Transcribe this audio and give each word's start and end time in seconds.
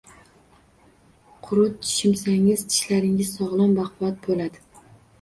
Qurut 1.49 1.77
shimsangiz, 1.97 2.65
tishlaringiz 2.73 3.33
sog‘lom, 3.39 3.81
baquvvat 3.85 4.23
bo‘ladi. 4.29 4.69